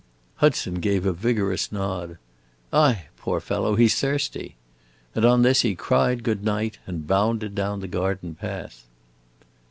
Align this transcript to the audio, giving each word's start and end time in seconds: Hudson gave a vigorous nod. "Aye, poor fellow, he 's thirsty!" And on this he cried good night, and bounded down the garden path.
Hudson 0.37 0.79
gave 0.79 1.05
a 1.05 1.13
vigorous 1.13 1.71
nod. 1.71 2.17
"Aye, 2.73 3.05
poor 3.17 3.39
fellow, 3.39 3.75
he 3.75 3.87
's 3.87 4.01
thirsty!" 4.01 4.55
And 5.13 5.23
on 5.23 5.43
this 5.43 5.61
he 5.61 5.75
cried 5.75 6.23
good 6.23 6.43
night, 6.43 6.79
and 6.87 7.05
bounded 7.05 7.53
down 7.53 7.81
the 7.81 7.87
garden 7.87 8.33
path. 8.33 8.87